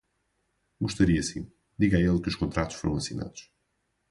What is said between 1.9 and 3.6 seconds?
a ele que os contratos foram assinados.